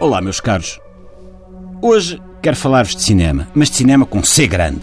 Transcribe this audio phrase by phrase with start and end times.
[0.00, 0.80] Olá, meus caros.
[1.82, 4.80] Hoje quero falar-vos de cinema, mas de cinema com C grande.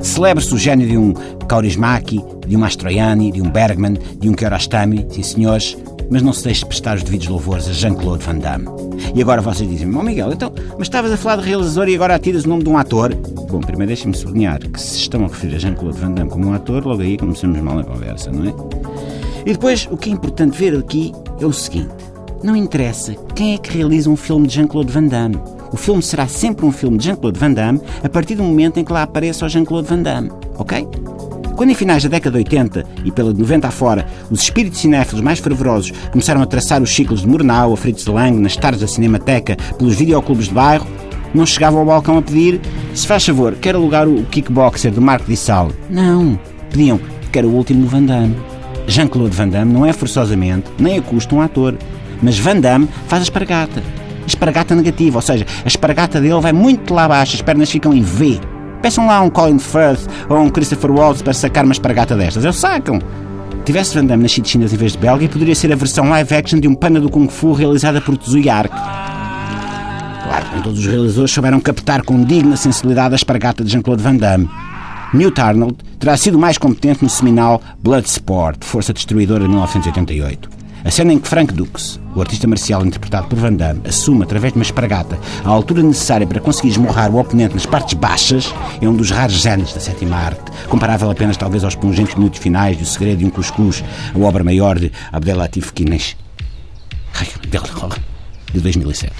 [0.00, 1.12] Celebra-se o gênio de um
[1.48, 5.76] Kaurismäki, de um Mastroianni, de um Bergman, de um Kiarostami, sim senhores,
[6.08, 8.68] mas não se deixe de prestar os devidos louvores a Jean-Claude Van Damme.
[9.16, 12.14] E agora vocês dizem, Bom Miguel, então, mas estavas a falar de realizador e agora
[12.14, 13.12] atiras o nome de um ator?
[13.50, 16.52] Bom, primeiro deixem-me sublinhar que se estão a referir a Jean-Claude Van Damme como um
[16.52, 18.54] ator, logo aí começamos mal a conversa, não é?
[19.44, 22.15] E depois, o que é importante ver aqui é o seguinte.
[22.42, 25.38] Não interessa quem é que realiza um filme de Jean-Claude Van Damme.
[25.72, 28.84] O filme será sempre um filme de Jean-Claude Van Damme a partir do momento em
[28.84, 30.86] que lá apareça o Jean-Claude Van Damme, ok?
[31.56, 35.22] Quando em finais da década de 80 e pela de 90 afora, os espíritos cinéfilos
[35.22, 38.86] mais fervorosos começaram a traçar os ciclos de Murnau, a Fritz Lang, nas tardes da
[38.86, 40.86] Cinemateca, pelos videoclubes de bairro,
[41.34, 42.60] não chegavam ao balcão a pedir
[42.94, 45.70] se faz favor, quer alugar o kickboxer do Marco de Sal.
[45.88, 46.38] Não.
[46.70, 47.00] Pediam,
[47.32, 48.36] quer o último Van Damme.
[48.86, 51.76] Jean-Claude Van Damme não é forçosamente, nem a custo um ator.
[52.22, 53.82] Mas Van Damme faz a espargata.
[54.26, 58.02] Espargata negativa, ou seja, a espargata dele vai muito lá abaixo, as pernas ficam em
[58.02, 58.40] V.
[58.82, 62.44] Peçam lá um Colin Firth ou um Christopher Waltz para sacar uma espargata destas.
[62.44, 62.98] Eles sacam.
[63.64, 66.60] Tivesse Van Damme nascido chinês em vez de belga, poderia ser a versão live action
[66.60, 71.60] de um pana do Kung Fu realizada por Tzuyi Claro, nem todos os realizadores souberam
[71.60, 74.48] captar com digna sensibilidade a espargata de Jean-Claude Van Damme.
[75.12, 80.65] Newt Arnold terá sido mais competente no seminal Bloodsport, Força Destruidora de 1988.
[80.86, 84.52] A cena em que Frank Dux, o artista marcial interpretado por Van Damme, assume através
[84.52, 88.88] de uma espargata a altura necessária para conseguir esmorrar o oponente nas partes baixas é
[88.88, 92.84] um dos raros géneros da sétima arte, comparável apenas talvez aos pungentes minutos finais de
[92.84, 93.82] O Segredo de um Cuscuz,
[94.14, 96.16] a obra maior de Abdelatif Kines,
[98.54, 99.12] de 2007.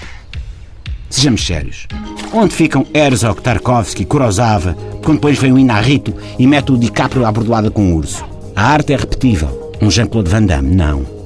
[1.09, 1.85] Sejamos sérios.
[2.31, 7.31] Onde ficam Herzog, Tarkovsky, Kurosawa, quando depois vem o Inarrito e mete o DiCaprio à
[7.31, 8.23] bordoada com o urso?
[8.55, 9.73] A arte é repetível.
[9.81, 11.16] Um Jean-Claude Van Damme, não.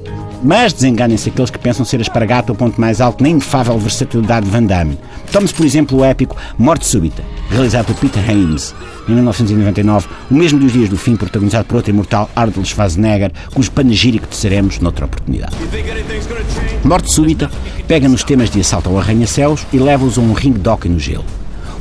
[0.42, 4.46] Mas desenganem-se aqueles que pensam ser a espargata o ponto mais alto na inefável versatilidade
[4.46, 4.98] de Van Damme.
[5.30, 8.74] Tome-se, por exemplo, o épico Morte Súbita, realizado por Peter Haynes,
[9.08, 13.70] em 1999, o mesmo dos dias do fim, protagonizado por outro imortal Arnold Schwarzenegger, cujo
[13.70, 15.54] panegírico teceremos noutra oportunidade.
[16.84, 17.50] Morte Súbita
[17.86, 20.98] pega nos temas de assalto ao arranha-céus e leva-os a um ringue de hockey no
[20.98, 21.24] gelo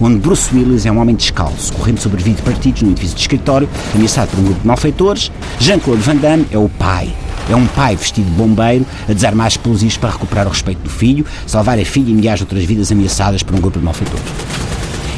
[0.02, 3.70] onde Bruce Willis é um homem descalço, correndo sobre 20 partidos num edifício de escritório,
[3.94, 5.32] ameaçado por um grupo de malfeitores.
[5.60, 7.14] Jean-Claude Van Damme é o pai.
[7.52, 11.26] É um pai vestido de bombeiro a desarmar explosivos para recuperar o respeito do filho,
[11.46, 14.24] salvar a filha e milhares de outras vidas ameaçadas por um grupo de malfeitores.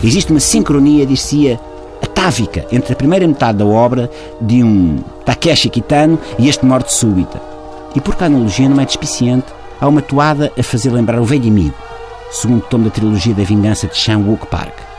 [0.03, 1.59] Existe uma sincronia, dir-se-ia,
[2.01, 4.09] atávica entre a primeira metade da obra
[4.41, 7.39] de um Takeshi Kitano e este Morte Súbita.
[7.95, 9.45] E porque a analogia não é despiciente,
[9.79, 11.75] há uma toada a fazer lembrar o velho amigo,
[12.31, 14.92] segundo tomo da trilogia da vingança de Chan Wook Park.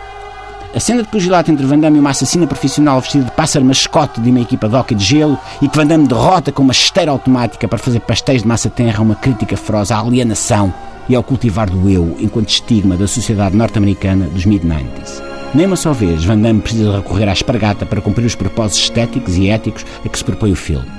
[0.74, 4.20] A cena de pugilato entre Van Damme e uma assassina profissional vestida de pássaro mascote
[4.20, 7.12] de uma equipa de hockey de gelo e que Van Damme derrota com uma esteira
[7.12, 10.74] automática para fazer pastéis de massa terra uma crítica feroz à alienação
[11.08, 15.22] e ao cultivar do eu enquanto estigma da sociedade norte-americana dos mid-90s.
[15.54, 19.36] Nem uma só vez Van Damme precisa recorrer à espargata para cumprir os propósitos estéticos
[19.36, 20.90] e éticos a que se propõe o filme.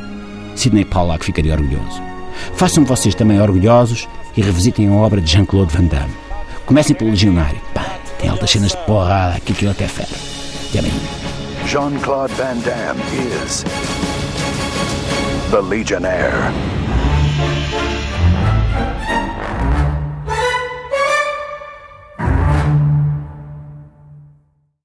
[0.56, 2.02] Sidney Pollack ficaria orgulhoso.
[2.54, 4.08] Façam vocês também orgulhosos
[4.38, 6.14] e revisitem a obra de Jean-Claude Van Damme.
[6.66, 7.60] Comecem pelo Legionário.
[7.74, 7.86] Pá,
[8.28, 9.88] altas cenas de porrada, que aquilo até
[10.82, 10.94] bem.
[11.66, 13.02] Jean-Claude Van Damme
[13.44, 13.64] is
[15.52, 16.75] the Legionnaire.